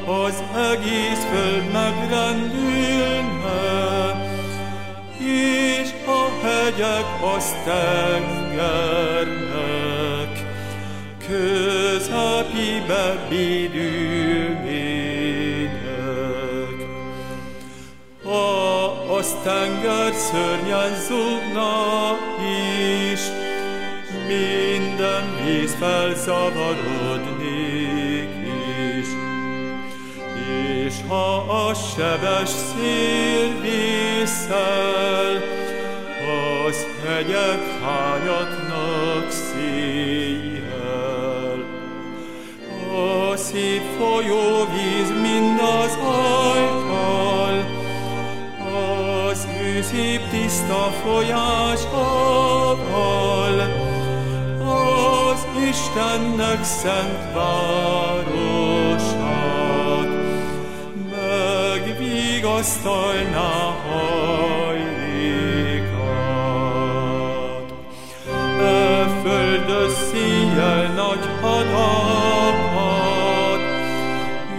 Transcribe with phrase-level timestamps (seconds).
[0.06, 0.42] az
[0.72, 3.08] egész föld megrendülne,
[5.18, 8.32] és a hegyek azt tengernek,
[11.28, 14.19] közepébe védülnének.
[19.42, 22.16] Tenger szörnyen zúgna
[23.12, 23.20] is,
[24.26, 28.28] minden víz felzavarodnék
[28.98, 29.08] is.
[30.86, 35.42] És ha a sebes szél vészel,
[36.66, 40.60] az hegyek hányatnak széjjel.
[42.92, 44.89] A szép folyóvíz mind
[49.90, 51.86] szép tiszta folyásával,
[54.64, 58.48] az Istennek szent városát,
[61.10, 65.28] megvigasztalná hajlékát.
[68.60, 73.60] E földös szíjjel nagy hadakat,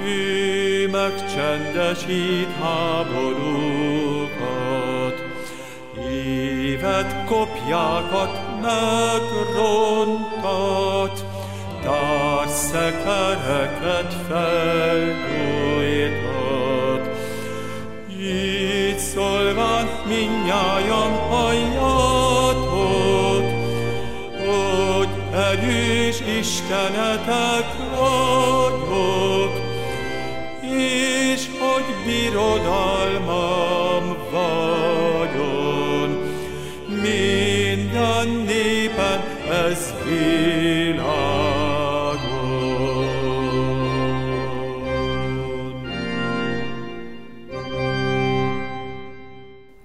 [0.05, 3.99] ő megcsendesít háborúkat,
[6.11, 9.25] évet kopjákat megrontat,
[11.83, 15.19] társzekereket felgyújtat.
[18.19, 22.63] Így szólván minnyájan halljatok,
[24.37, 27.67] hogy erős Istenetek
[27.97, 29.53] vagyok,
[30.61, 33.80] és hogy birodalmam
[38.23, 41.39] minden népen ez világon.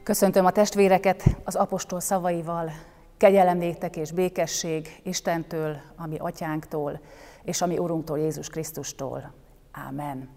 [0.03, 2.73] Köszöntöm a testvéreket az apostol szavaival.
[3.17, 7.01] Kegyelem néktek és békesség Istentől, ami atyánktól,
[7.43, 9.33] és ami Urunktól, Jézus Krisztustól.
[9.73, 10.29] Ámen.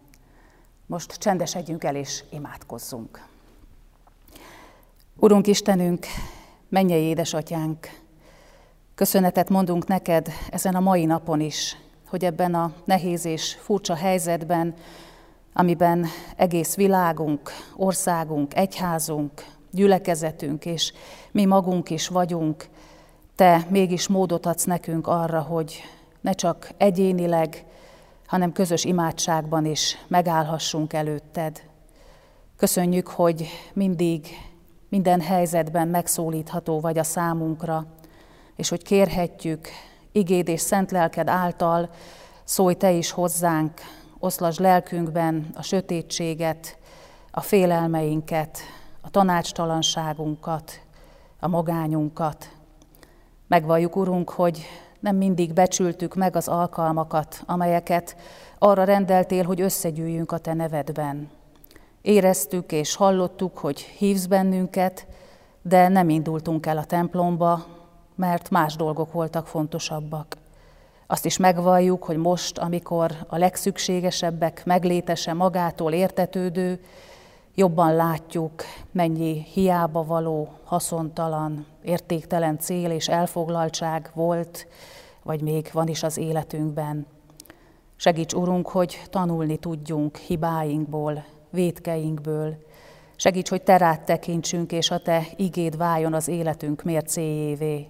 [0.85, 3.27] Most csendesedjünk el és imádkozzunk.
[5.15, 6.05] Urunk Istenünk,
[6.69, 7.89] mennyei édesatyánk,
[8.95, 11.77] köszönetet mondunk neked ezen a mai napon is,
[12.09, 14.73] hogy ebben a nehéz és furcsa helyzetben,
[15.53, 19.31] amiben egész világunk, országunk, egyházunk,
[19.71, 20.93] gyülekezetünk és
[21.31, 22.67] mi magunk is vagyunk,
[23.35, 25.81] te mégis módot adsz nekünk arra, hogy
[26.21, 27.65] ne csak egyénileg,
[28.25, 31.63] hanem közös imádságban is megállhassunk előtted.
[32.57, 34.27] Köszönjük, hogy mindig,
[34.89, 37.85] minden helyzetben megszólítható vagy a számunkra,
[38.55, 39.67] és hogy kérhetjük
[40.11, 41.89] igéd és szent lelked által,
[42.43, 43.73] szólj te is hozzánk,
[44.19, 46.77] oszlasd lelkünkben a sötétséget,
[47.31, 48.57] a félelmeinket,
[49.01, 50.81] a tanácstalanságunkat,
[51.39, 52.49] a magányunkat.
[53.47, 54.65] Megvalljuk, Urunk, hogy
[54.99, 58.15] nem mindig becsültük meg az alkalmakat, amelyeket
[58.57, 61.29] arra rendeltél, hogy összegyűjjünk a Te nevedben.
[62.09, 65.07] Éreztük és hallottuk, hogy hívsz bennünket,
[65.61, 67.65] de nem indultunk el a templomba,
[68.15, 70.37] mert más dolgok voltak fontosabbak.
[71.07, 76.79] Azt is megvalljuk, hogy most, amikor a legszükségesebbek meglétese magától értetődő,
[77.55, 84.67] jobban látjuk, mennyi hiába való, haszontalan, értéktelen cél és elfoglaltság volt,
[85.23, 87.05] vagy még van is az életünkben.
[87.95, 92.57] Segíts, Urunk, hogy tanulni tudjunk hibáinkból, védkeinkből.
[93.15, 97.87] Segíts, hogy Te rád tekintsünk, és a Te igéd váljon az életünk mércéjévé.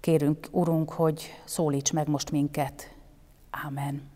[0.00, 2.94] Kérünk, Urunk, hogy szólíts meg most minket.
[3.50, 4.10] Ámen.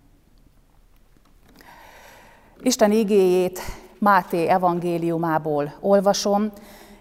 [2.61, 3.61] Isten igéjét
[3.99, 6.53] Máté evangéliumából olvasom,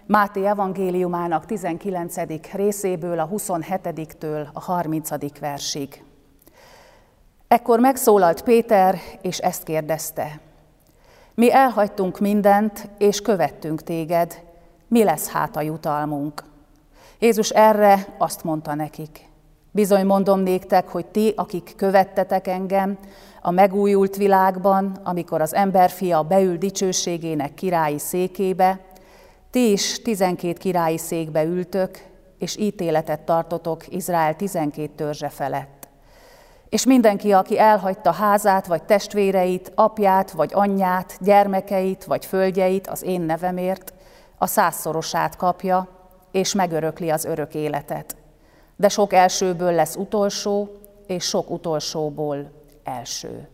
[0.06, 2.16] Máté evangéliumának 19.
[2.52, 5.38] részéből, a 27-től a 30.
[5.40, 6.04] versig.
[7.48, 10.40] Ekkor megszólalt Péter, és ezt kérdezte.
[11.38, 14.40] Mi elhagytunk mindent, és követtünk téged.
[14.88, 16.44] Mi lesz hát a jutalmunk?
[17.18, 19.28] Jézus erre azt mondta nekik.
[19.70, 22.98] Bizony mondom néktek, hogy ti, akik követtetek engem,
[23.42, 28.80] a megújult világban, amikor az emberfia beül dicsőségének királyi székébe,
[29.50, 32.06] ti is tizenkét királyi székbe ültök,
[32.38, 35.77] és ítéletet tartotok Izrael tizenkét törzse felett.
[36.68, 43.20] És mindenki, aki elhagyta házát, vagy testvéreit, apját, vagy anyját, gyermekeit, vagy földjeit az én
[43.20, 43.92] nevemért,
[44.38, 45.88] a százszorosát kapja,
[46.30, 48.16] és megörökli az örök életet.
[48.76, 50.68] De sok elsőből lesz utolsó,
[51.06, 52.50] és sok utolsóból
[52.84, 53.48] első.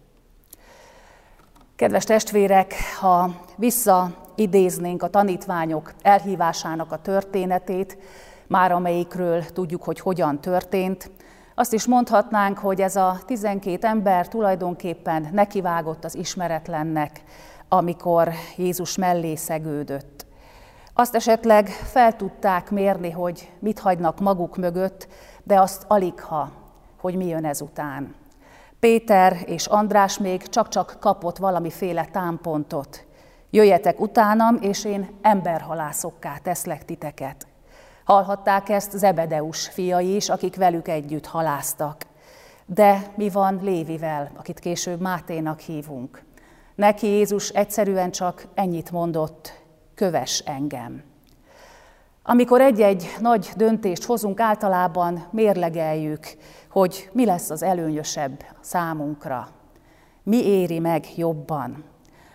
[1.77, 7.99] Kedves testvérek, ha visszaidéznénk a tanítványok elhívásának a történetét,
[8.47, 11.11] már amelyikről tudjuk, hogy hogyan történt,
[11.55, 17.23] azt is mondhatnánk, hogy ez a 12 ember tulajdonképpen nekivágott az ismeretlennek,
[17.69, 20.27] amikor Jézus mellé szegődött.
[20.95, 25.09] Azt esetleg fel tudták mérni, hogy mit hagynak maguk mögött,
[25.43, 26.51] de azt aligha,
[27.01, 28.15] hogy mi jön ezután.
[28.81, 33.05] Péter és András még csak-csak kapott valamiféle támpontot.
[33.51, 37.47] Jöjjetek utánam, és én emberhalászokká teszlek titeket.
[38.05, 42.03] Hallhatták ezt Zebedeus fiai is, akik velük együtt haláztak.
[42.67, 46.23] De mi van Lévivel, akit később Máténak hívunk?
[46.75, 49.63] Neki Jézus egyszerűen csak ennyit mondott,
[49.95, 51.03] köves engem.
[52.23, 56.27] Amikor egy-egy nagy döntést hozunk, általában mérlegeljük,
[56.71, 59.49] hogy mi lesz az előnyösebb számunkra.
[60.23, 61.85] Mi éri meg jobban.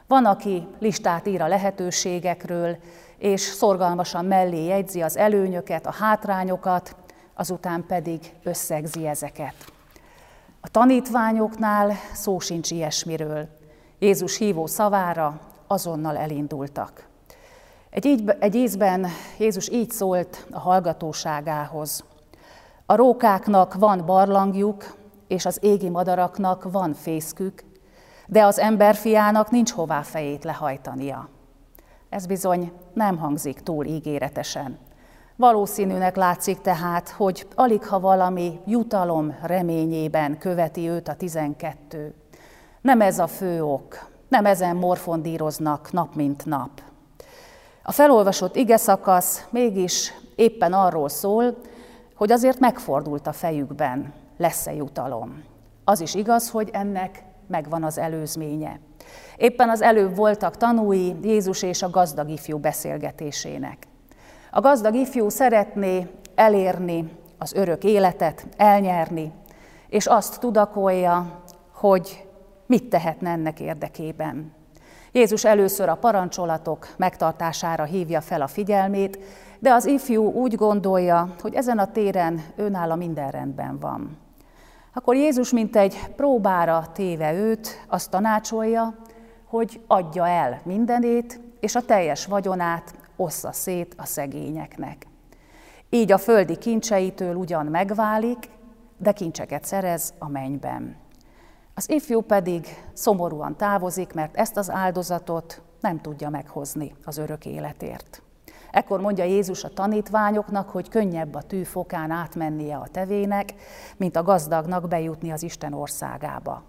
[0.08, 2.78] Van, aki listát ír a lehetőségekről,
[3.20, 6.96] és szorgalmasan mellé jegyzi az előnyöket, a hátrányokat,
[7.34, 9.56] azután pedig összegzi ezeket.
[10.62, 13.48] A tanítványoknál szó sincs ilyesmiről.
[14.00, 17.08] Jézus hívó szavára azonnal elindultak.
[17.90, 19.08] Egy, így, egy ízben
[19.38, 22.04] Jézus így szólt a hallgatóságához.
[22.86, 27.64] A rókáknak van barlangjuk, és az égi madaraknak van fészkük,
[28.28, 31.30] de az emberfiának nincs hová fejét lehajtania.
[32.10, 34.78] Ez bizony nem hangzik túl ígéretesen.
[35.36, 42.14] Valószínűnek látszik tehát, hogy alig ha valami jutalom reményében követi őt a tizenkettő.
[42.82, 46.82] Nem ez a fő ok, nem ezen morfondíroznak nap mint nap.
[47.84, 51.58] A felolvasott ige szakasz mégis éppen arról szól,
[52.16, 55.44] hogy azért megfordult a fejükben, lesz-e jutalom.
[55.84, 58.80] Az is igaz, hogy ennek megvan az előzménye.
[59.40, 63.78] Éppen az előbb voltak tanúi Jézus és a gazdag ifjú beszélgetésének.
[64.52, 69.32] A gazdag ifjú szeretné elérni az örök életet, elnyerni,
[69.90, 71.42] és azt tudakolja,
[71.74, 72.28] hogy
[72.66, 74.54] mit tehetne ennek érdekében.
[75.12, 79.20] Jézus először a parancsolatok megtartására hívja fel a figyelmét,
[79.60, 84.18] de az ifjú úgy gondolja, hogy ezen a téren őnála minden rendben van.
[84.94, 88.96] Akkor Jézus, mint egy próbára téve őt, azt tanácsolja,
[89.50, 95.08] hogy adja el mindenét, és a teljes vagyonát ossza szét a szegényeknek.
[95.90, 98.50] Így a földi kincseitől ugyan megválik,
[98.98, 100.96] de kincseket szerez a mennyben.
[101.74, 108.22] Az ifjú pedig szomorúan távozik, mert ezt az áldozatot nem tudja meghozni az örök életért.
[108.72, 113.54] Ekkor mondja Jézus a tanítványoknak, hogy könnyebb a tűfokán átmennie a tevének,
[113.98, 116.64] mint a gazdagnak bejutni az Isten országába.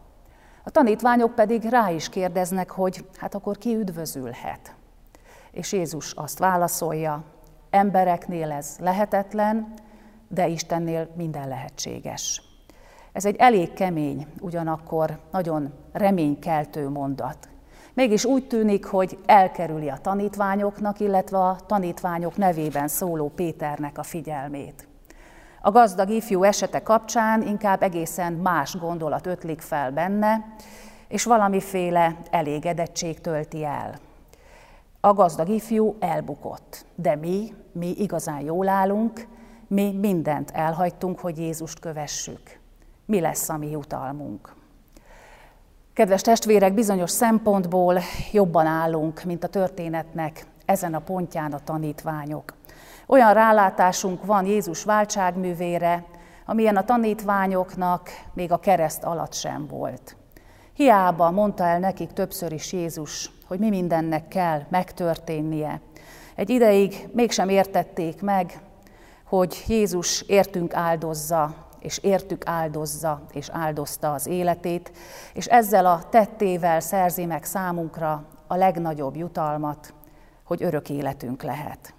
[0.64, 4.74] A tanítványok pedig rá is kérdeznek, hogy hát akkor ki üdvözülhet.
[5.50, 7.24] És Jézus azt válaszolja,
[7.70, 9.74] embereknél ez lehetetlen,
[10.28, 12.42] de Istennél minden lehetséges.
[13.12, 17.48] Ez egy elég kemény, ugyanakkor nagyon reménykeltő mondat.
[17.94, 24.88] Mégis úgy tűnik, hogy elkerüli a tanítványoknak, illetve a tanítványok nevében szóló Péternek a figyelmét.
[25.62, 30.56] A gazdag ifjú esete kapcsán inkább egészen más gondolat ötlik fel benne,
[31.08, 33.98] és valamiféle elégedettség tölti el.
[35.00, 39.26] A gazdag ifjú elbukott, de mi, mi igazán jól állunk,
[39.66, 42.58] mi mindent elhagytunk, hogy Jézust kövessük.
[43.04, 44.54] Mi lesz a mi jutalmunk?
[45.92, 48.00] Kedves testvérek, bizonyos szempontból
[48.32, 52.54] jobban állunk, mint a történetnek ezen a pontján a tanítványok.
[53.10, 56.04] Olyan rálátásunk van Jézus váltságművére,
[56.46, 60.16] amilyen a tanítványoknak még a kereszt alatt sem volt.
[60.72, 65.80] Hiába mondta el nekik többször is Jézus, hogy mi mindennek kell megtörténnie.
[66.34, 68.60] Egy ideig mégsem értették meg,
[69.24, 74.92] hogy Jézus értünk áldozza, és értük áldozza, és áldozta az életét,
[75.34, 79.94] és ezzel a tettével szerzi meg számunkra a legnagyobb jutalmat,
[80.44, 81.94] hogy örök életünk lehet.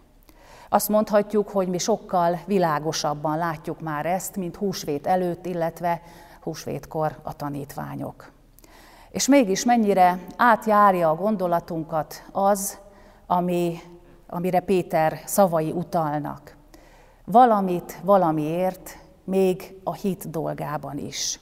[0.74, 6.02] Azt mondhatjuk, hogy mi sokkal világosabban látjuk már ezt, mint húsvét előtt, illetve
[6.42, 8.32] húsvétkor a tanítványok.
[9.10, 12.80] És mégis mennyire átjárja a gondolatunkat az,
[13.26, 13.80] ami,
[14.28, 16.56] amire Péter szavai utalnak.
[17.26, 21.40] Valamit valamiért, még a hit dolgában is.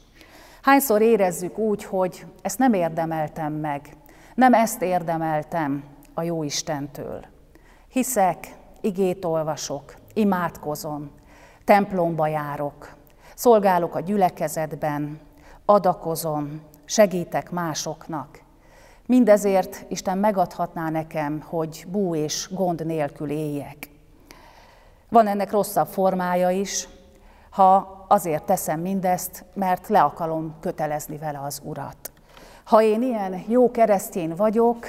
[0.62, 3.96] Hányszor érezzük úgy, hogy ezt nem érdemeltem meg,
[4.36, 5.84] nem ezt érdemeltem
[6.14, 7.26] a jó Istentől.
[7.88, 11.12] Hiszek, igét olvasok, imádkozom,
[11.64, 12.96] templomba járok,
[13.36, 15.20] szolgálok a gyülekezetben,
[15.66, 18.42] adakozom, segítek másoknak.
[19.06, 23.90] Mindezért Isten megadhatná nekem, hogy bú és gond nélkül éljek.
[25.10, 26.88] Van ennek rosszabb formája is,
[27.50, 32.12] ha azért teszem mindezt, mert le akarom kötelezni vele az Urat.
[32.64, 34.88] Ha én ilyen jó keresztény vagyok,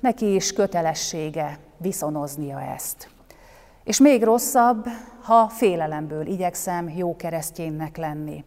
[0.00, 3.08] neki is kötelessége viszonoznia ezt.
[3.84, 4.86] És még rosszabb,
[5.22, 8.44] ha félelemből igyekszem jó kereszténynek lenni.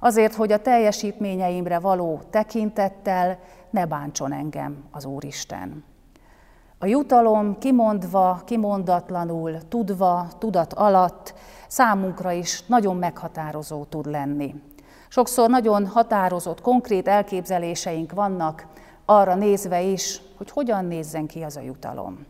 [0.00, 3.38] Azért, hogy a teljesítményeimre való tekintettel
[3.70, 5.84] ne bántson engem az Úristen.
[6.78, 11.34] A jutalom kimondva, kimondatlanul, tudva, tudat alatt
[11.68, 14.54] számunkra is nagyon meghatározó tud lenni.
[15.08, 18.66] Sokszor nagyon határozott, konkrét elképzeléseink vannak
[19.04, 22.26] arra nézve is, hogy hogyan nézzen ki az a jutalom.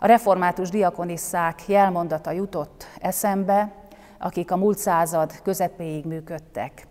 [0.00, 3.72] A református diakonisszák jelmondata jutott eszembe,
[4.18, 6.86] akik a múlt század közepéig működtek.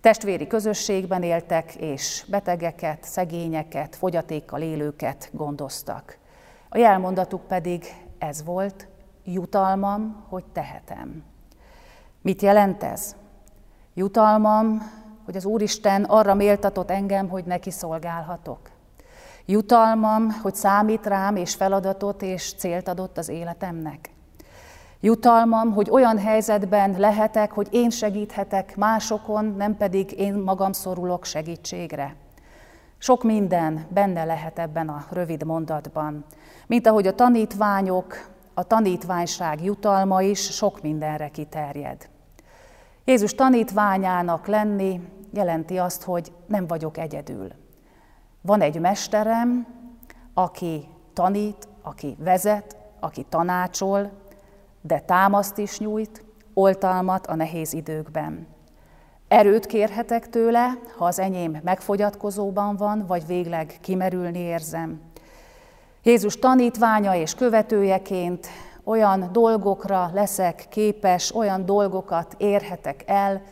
[0.00, 6.18] Testvéri közösségben éltek, és betegeket, szegényeket, fogyatékkal élőket gondoztak.
[6.68, 7.84] A jelmondatuk pedig
[8.18, 8.86] ez volt,
[9.24, 11.24] jutalmam, hogy tehetem.
[12.22, 13.16] Mit jelent ez?
[13.94, 14.90] Jutalmam,
[15.24, 18.70] hogy az Úristen arra méltatott engem, hogy neki szolgálhatok.
[19.50, 24.10] Jutalmam, hogy számít rám, és feladatot és célt adott az életemnek.
[25.00, 32.16] Jutalmam, hogy olyan helyzetben lehetek, hogy én segíthetek másokon, nem pedig én magam szorulok segítségre.
[32.98, 36.24] Sok minden benne lehet ebben a rövid mondatban,
[36.66, 42.08] mint ahogy a tanítványok, a tanítványság jutalma is sok mindenre kiterjed.
[43.04, 45.00] Jézus tanítványának lenni
[45.32, 47.66] jelenti azt, hogy nem vagyok egyedül.
[48.48, 49.66] Van egy mesterem,
[50.34, 54.10] aki tanít, aki vezet, aki tanácsol,
[54.80, 56.24] de támaszt is nyújt,
[56.54, 58.46] oltalmat a nehéz időkben.
[59.28, 65.00] Erőt kérhetek tőle, ha az enyém megfogyatkozóban van, vagy végleg kimerülni érzem.
[66.02, 68.46] Jézus tanítványa és követőjeként
[68.84, 73.42] olyan dolgokra leszek képes, olyan dolgokat érhetek el,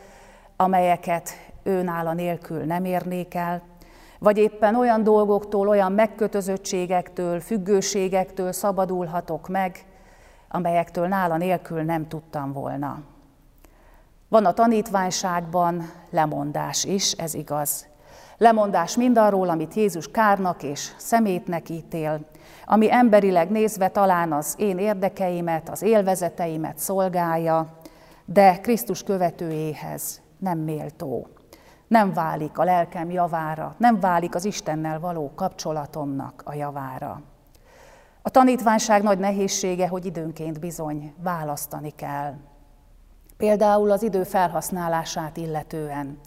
[0.57, 1.31] amelyeket
[1.63, 3.63] őnála nélkül nem érnék el,
[4.19, 9.85] vagy éppen olyan dolgoktól, olyan megkötözöttségektől, függőségektől szabadulhatok meg,
[10.49, 13.03] amelyektől nála nélkül nem tudtam volna.
[14.29, 17.87] Van a tanítványságban lemondás is, ez igaz.
[18.39, 22.21] Lemondás mindarról, amit Jézus kárnak és szemétnek ítél,
[22.65, 27.79] ami emberileg nézve talán az én érdekeimet, az élvezeteimet szolgálja,
[28.25, 31.36] de Krisztus követőjéhez nem méltó.
[31.89, 37.23] Nem válik a lelkem javára, nem válik az Istennel való kapcsolatomnak a javára.
[38.23, 42.35] A tanítványság nagy nehézsége, hogy időnként bizony választani kell.
[43.37, 46.19] Például az idő felhasználását illetően.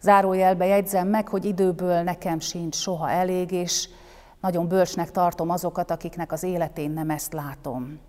[0.00, 3.88] Zárójelbe jegyzem meg, hogy időből nekem sincs soha elég, és
[4.40, 8.00] nagyon bölcsnek tartom azokat, akiknek az életén nem ezt látom.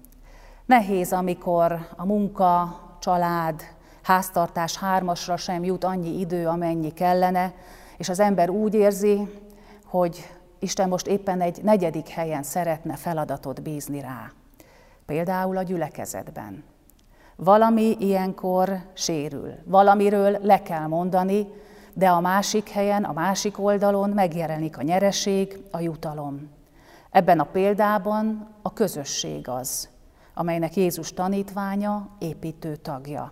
[0.65, 3.61] Nehéz, amikor a munka, család,
[4.03, 7.53] háztartás hármasra sem jut annyi idő, amennyi kellene,
[7.97, 9.27] és az ember úgy érzi,
[9.85, 10.29] hogy
[10.59, 14.31] Isten most éppen egy negyedik helyen szeretne feladatot bízni rá.
[15.05, 16.63] Például a gyülekezetben.
[17.35, 21.47] Valami ilyenkor sérül, valamiről le kell mondani,
[21.93, 26.49] de a másik helyen, a másik oldalon megjelenik a nyereség, a jutalom.
[27.11, 29.89] Ebben a példában a közösség az,
[30.33, 33.31] amelynek Jézus tanítványa építő tagja.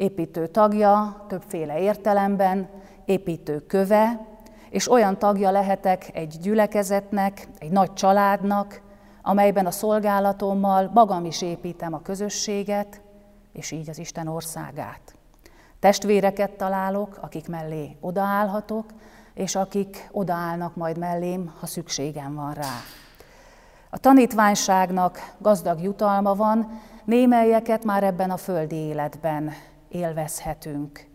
[0.00, 2.68] Építő tagja többféle értelemben,
[3.04, 4.26] építő köve,
[4.70, 8.80] és olyan tagja lehetek egy gyülekezetnek, egy nagy családnak,
[9.22, 13.00] amelyben a szolgálatommal magam is építem a közösséget,
[13.52, 15.14] és így az Isten országát.
[15.78, 18.84] Testvéreket találok, akik mellé odaállhatok,
[19.34, 22.74] és akik odaállnak majd mellém, ha szükségem van rá.
[23.90, 29.52] A tanítványságnak gazdag jutalma van, némelyeket már ebben a földi életben
[29.90, 31.06] élvezhetünk.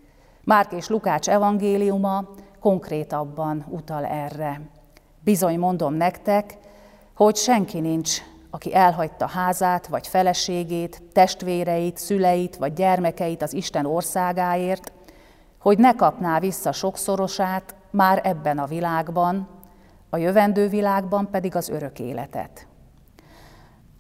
[0.44, 2.30] Márk és Lukács evangéliuma
[2.60, 4.62] konkrétabban utal erre.
[5.20, 6.58] Bizony mondom nektek,
[7.14, 8.22] hogy senki nincs
[8.56, 14.92] aki elhagyta házát vagy feleségét, testvéreit, szüleit vagy gyermekeit az Isten országáért,
[15.60, 19.48] hogy ne kapná vissza sokszorosát már ebben a világban,
[20.10, 22.68] a jövendő világban pedig az örök életet.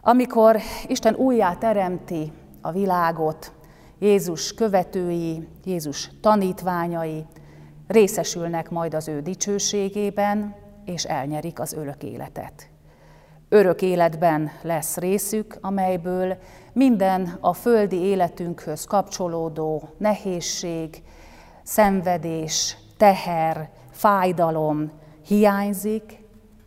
[0.02, 3.52] Amikor Isten újjá teremti a világot,
[4.00, 7.26] Jézus követői, Jézus tanítványai
[7.88, 12.70] részesülnek majd az ő dicsőségében, és elnyerik az örök életet.
[13.50, 16.38] Örök életben lesz részük, amelyből
[16.74, 21.04] minden a földi életünkhöz kapcsolódó nehézség,
[21.64, 24.92] szenvedés, teher, fájdalom
[25.26, 26.24] hiányzik,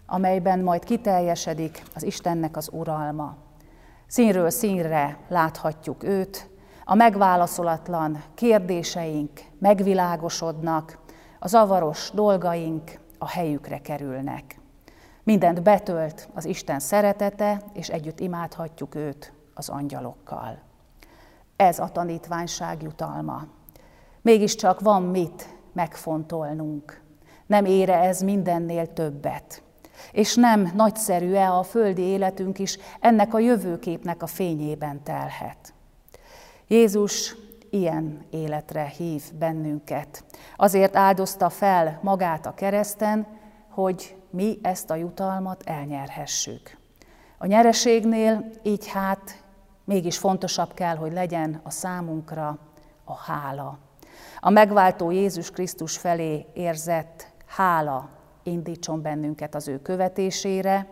[0.07, 3.37] amelyben majd kiteljesedik az Istennek az uralma.
[4.07, 6.48] Színről színre láthatjuk őt,
[6.91, 10.99] a megválaszolatlan kérdéseink megvilágosodnak,
[11.39, 14.61] a zavaros dolgaink a helyükre kerülnek.
[15.23, 20.59] Mindent betölt az Isten szeretete, és együtt imádhatjuk őt az angyalokkal.
[21.57, 23.47] Ez a tanítványság jutalma.
[24.23, 27.01] Mégiscsak van mit megfontolnunk.
[27.47, 29.63] Nem ére ez mindennél többet.
[30.13, 35.73] És nem nagyszerű-e a földi életünk is ennek a jövőképnek a fényében telhet.
[36.69, 37.37] Jézus
[37.71, 40.25] ilyen életre hív bennünket.
[40.57, 43.27] Azért áldozta fel magát a kereszten,
[43.69, 46.79] hogy mi ezt a jutalmat elnyerhessük.
[47.39, 49.43] A nyereségnél így hát
[49.85, 52.59] mégis fontosabb kell, hogy legyen a számunkra
[53.05, 53.79] a hála.
[54.41, 58.09] A megváltó Jézus Krisztus felé érzett hála
[58.43, 60.87] indítson bennünket az ő követésére,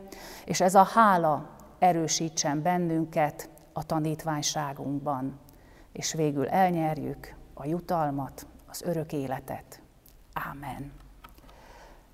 [0.45, 5.39] és ez a hála erősítsen bennünket a tanítványságunkban,
[5.97, 9.81] és végül elnyerjük a jutalmat, az örök életet.
[10.33, 10.93] Ámen.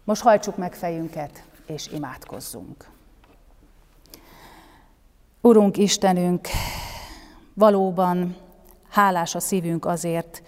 [0.05, 2.91] Most hajtsuk meg fejünket, és imádkozzunk.
[5.41, 6.49] Urunk Istenünk,
[7.55, 8.37] valóban
[8.89, 10.43] hálás a szívünk azért,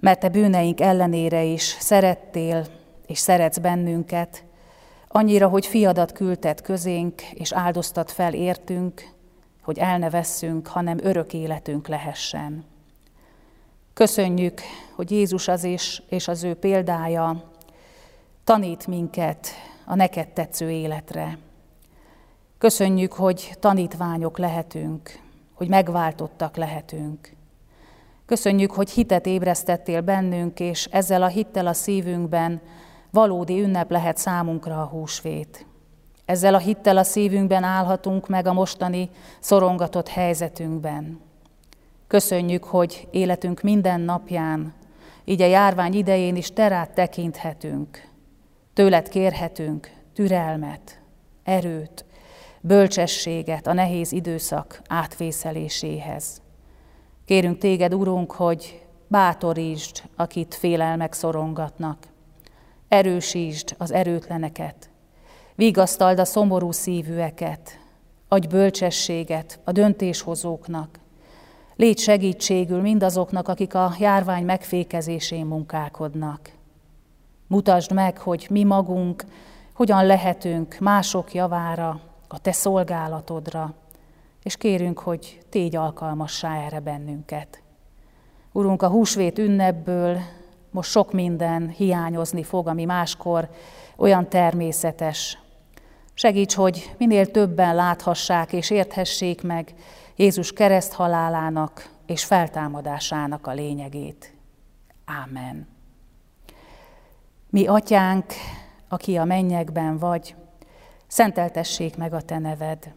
[0.00, 2.66] mert Te bűneink ellenére is szerettél
[3.06, 4.44] és szeretsz bennünket,
[5.08, 9.16] annyira, hogy fiadat küldted közénk, és áldoztat fel értünk,
[9.68, 12.64] hogy el ne vesszünk, hanem örök életünk lehessen.
[13.94, 14.60] Köszönjük,
[14.94, 17.52] hogy Jézus az is, és az ő példája
[18.44, 19.48] tanít minket
[19.84, 21.38] a neked tetsző életre.
[22.58, 25.20] Köszönjük, hogy tanítványok lehetünk,
[25.54, 27.32] hogy megváltottak lehetünk.
[28.26, 32.60] Köszönjük, hogy hitet ébresztettél bennünk, és ezzel a hittel a szívünkben
[33.10, 35.66] valódi ünnep lehet számunkra a húsvét.
[36.28, 39.10] Ezzel a hittel a szívünkben állhatunk meg a mostani
[39.40, 41.20] szorongatott helyzetünkben.
[42.06, 44.74] Köszönjük, hogy életünk minden napján,
[45.24, 48.08] így a járvány idején is terát tekinthetünk.
[48.74, 51.00] Tőled kérhetünk türelmet,
[51.44, 52.04] erőt,
[52.60, 56.42] bölcsességet a nehéz időszak átvészeléséhez.
[57.24, 62.06] Kérünk téged, Urunk, hogy bátorítsd, akit félelmek szorongatnak.
[62.88, 64.87] Erősítsd az erőtleneket.
[65.58, 67.78] Vigasztald a szomorú szívűeket.
[68.28, 70.98] Adj bölcsességet a döntéshozóknak.
[71.76, 76.50] Légy segítségül mindazoknak, akik a járvány megfékezésén munkálkodnak.
[77.46, 79.24] Mutasd meg, hogy mi magunk
[79.74, 83.74] hogyan lehetünk mások javára, a te szolgálatodra,
[84.42, 87.62] és kérünk, hogy tégy alkalmassá erre bennünket.
[88.52, 90.18] Urunk, a húsvét ünnepből
[90.70, 93.48] most sok minden hiányozni fog, ami máskor
[93.96, 95.38] olyan természetes.
[96.20, 99.74] Segíts, hogy minél többen láthassák és érthessék meg
[100.16, 104.32] Jézus kereszt halálának és feltámadásának a lényegét.
[105.04, 105.68] Ámen.
[107.50, 108.24] Mi atyánk,
[108.88, 110.34] aki a mennyekben vagy,
[111.06, 112.92] szenteltessék meg a te neved.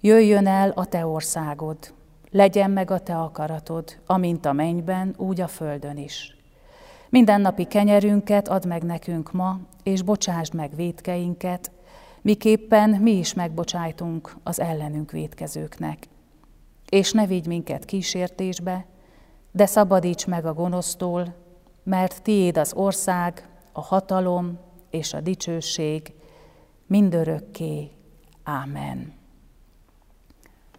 [0.00, 1.94] Jöjjön el a te országod,
[2.30, 6.36] legyen meg a te akaratod, amint a mennyben, úgy a földön is.
[7.08, 11.70] Mindennapi kenyerünket add meg nekünk ma, és bocsásd meg védkeinket,
[12.22, 16.08] miképpen mi is megbocsájtunk az ellenünk védkezőknek.
[16.88, 18.86] És ne vigy minket kísértésbe,
[19.52, 21.34] de szabadíts meg a gonosztól,
[21.82, 24.58] mert tiéd az ország, a hatalom
[24.90, 26.12] és a dicsőség
[26.86, 27.90] mindörökké.
[28.42, 29.12] Ámen.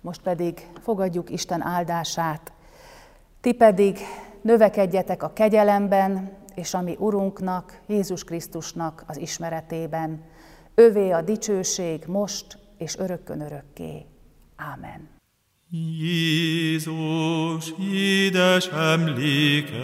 [0.01, 2.53] Most pedig fogadjuk Isten áldását,
[3.41, 3.97] ti pedig
[4.41, 10.23] növekedjetek a kegyelemben, és a mi Urunknak, Jézus Krisztusnak az ismeretében.
[10.75, 14.05] Övé a dicsőség most és örökkön örökké.
[14.55, 15.09] Ámen.
[15.99, 19.83] Jézus, édes emlékezet,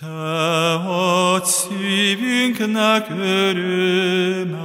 [0.00, 4.58] Te adsz szívünknek örömet,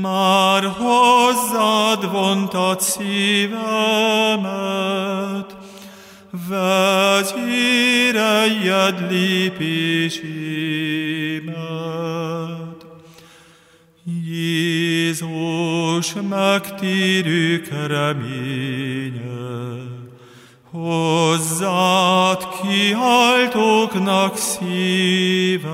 [0.00, 3.58] Már hozzád vontat szívemet,
[6.48, 8.10] vezéreljed
[9.10, 10.78] lépésémet.
[14.28, 19.28] Jézus megtérők reménye,
[20.70, 25.68] hozzád kiáltóknak szíve,